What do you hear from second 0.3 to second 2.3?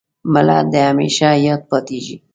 مړه د همېشه یاد پاتېږي